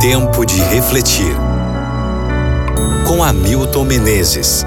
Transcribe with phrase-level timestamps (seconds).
[0.00, 1.36] Tempo de refletir.
[3.06, 4.64] Com Hamilton Menezes.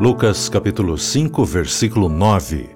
[0.00, 2.70] Lucas capítulo 5, versículo 9.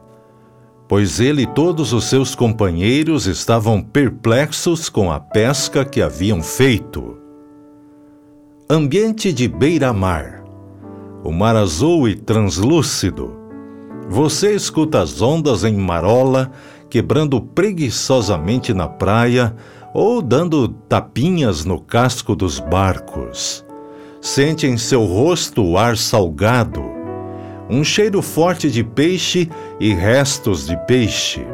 [0.89, 7.16] Pois ele e todos os seus companheiros estavam perplexos com a pesca que haviam feito.
[8.68, 10.43] Ambiente de beira-mar.
[11.23, 13.39] O mar azul e translúcido.
[14.11, 16.51] Você escuta as ondas em marola
[16.91, 19.55] quebrando preguiçosamente na praia
[19.95, 23.65] ou dando tapinhas no casco dos barcos.
[24.21, 26.82] Sente em seu rosto o ar salgado,
[27.71, 31.46] um cheiro forte de peixe e restos de peixe.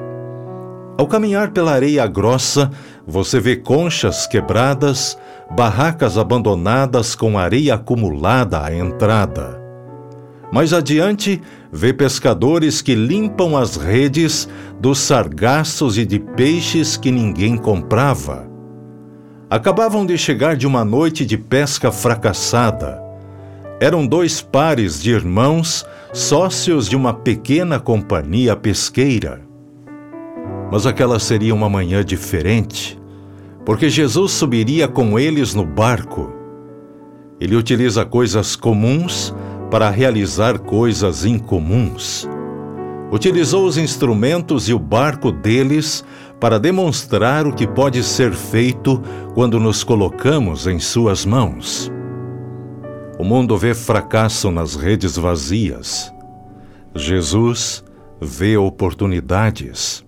[0.96, 2.70] Ao caminhar pela areia grossa,
[3.06, 5.18] você vê conchas quebradas,
[5.54, 9.55] barracas abandonadas com areia acumulada à entrada.
[10.52, 11.42] Mais adiante,
[11.72, 14.48] vê pescadores que limpam as redes
[14.80, 18.48] dos sargaços e de peixes que ninguém comprava.
[19.50, 23.02] Acabavam de chegar de uma noite de pesca fracassada.
[23.80, 29.42] Eram dois pares de irmãos, sócios de uma pequena companhia pesqueira.
[30.70, 32.98] Mas aquela seria uma manhã diferente,
[33.64, 36.32] porque Jesus subiria com eles no barco.
[37.38, 39.34] Ele utiliza coisas comuns
[39.70, 42.28] para realizar coisas incomuns.
[43.10, 46.04] Utilizou os instrumentos e o barco deles
[46.40, 49.02] para demonstrar o que pode ser feito
[49.34, 51.90] quando nos colocamos em suas mãos.
[53.18, 56.12] O mundo vê fracasso nas redes vazias.
[56.94, 57.82] Jesus
[58.20, 60.04] vê oportunidades.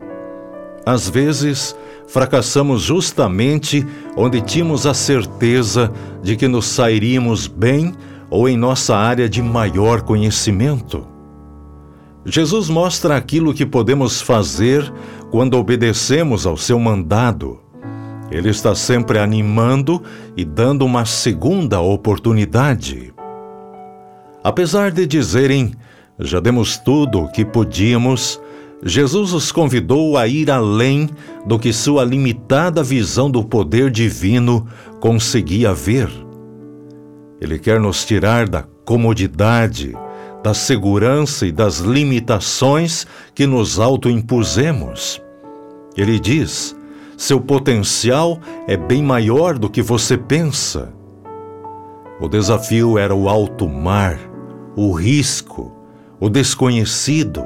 [0.85, 7.95] Às vezes, fracassamos justamente onde tínhamos a certeza de que nos sairíamos bem
[8.31, 11.07] ou em nossa área de maior conhecimento.
[12.25, 14.93] Jesus mostra aquilo que podemos fazer
[15.31, 17.61] quando obedecemos ao seu mandado.
[18.31, 20.03] Ele está sempre animando
[20.37, 23.15] e dando uma segunda oportunidade.
[24.45, 25.73] Apesar de dizerem,
[26.19, 28.41] já demos tudo o que podíamos,
[28.85, 31.09] Jesus os convidou a ir além
[31.47, 34.67] do que sua limitada visão do poder divino
[35.01, 36.28] conseguia ver.
[37.41, 39.95] Ele quer nos tirar da comodidade,
[40.43, 45.23] da segurança e das limitações que nos autoimpusemos.
[45.97, 46.77] Ele diz:
[47.17, 48.39] seu potencial
[48.69, 50.93] é bem maior do que você pensa.
[52.21, 54.17] O desafio era o alto mar,
[54.77, 55.73] o risco,
[56.21, 57.45] o desconhecido.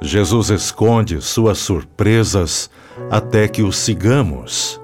[0.00, 2.70] Jesus esconde suas surpresas
[3.10, 4.80] até que o sigamos.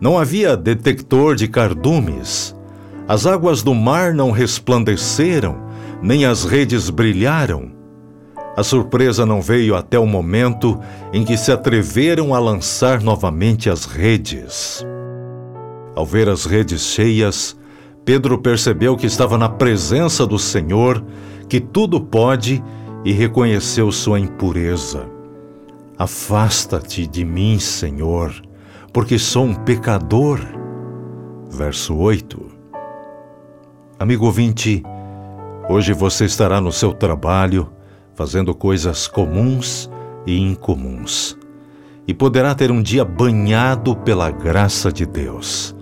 [0.00, 2.55] Não havia detector de cardumes
[3.08, 5.56] as águas do mar não resplandeceram,
[6.02, 7.70] nem as redes brilharam.
[8.56, 10.80] A surpresa não veio até o momento
[11.12, 14.84] em que se atreveram a lançar novamente as redes.
[15.94, 17.56] Ao ver as redes cheias,
[18.04, 21.04] Pedro percebeu que estava na presença do Senhor,
[21.48, 22.62] que tudo pode,
[23.04, 25.06] e reconheceu sua impureza.
[25.96, 28.34] Afasta-te de mim, Senhor,
[28.92, 30.40] porque sou um pecador.
[31.50, 32.55] Verso 8.
[33.98, 34.82] Amigo ouvinte,
[35.70, 37.72] hoje você estará no seu trabalho
[38.14, 39.90] fazendo coisas comuns
[40.26, 41.34] e incomuns
[42.06, 45.74] e poderá ter um dia banhado pela graça de Deus.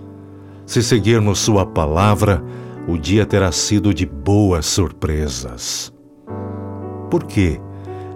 [0.65, 2.41] Se seguirmos Sua palavra,
[2.87, 5.93] o dia terá sido de boas surpresas.
[7.11, 7.59] Por que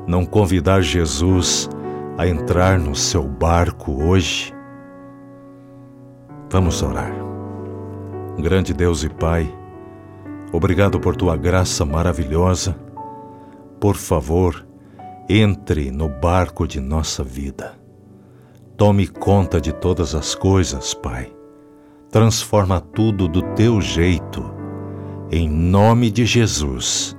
[0.07, 1.69] não convidar Jesus
[2.17, 4.53] a entrar no seu barco hoje?
[6.49, 7.11] Vamos orar.
[8.39, 9.58] Grande Deus e Pai,
[10.51, 12.75] Obrigado por tua graça maravilhosa.
[13.79, 14.65] Por favor,
[15.29, 17.79] entre no barco de nossa vida.
[18.75, 21.31] Tome conta de todas as coisas, Pai.
[22.09, 24.43] Transforma tudo do teu jeito.
[25.31, 27.15] Em nome de Jesus.